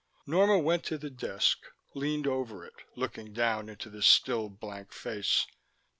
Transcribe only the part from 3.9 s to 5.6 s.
still, blank face.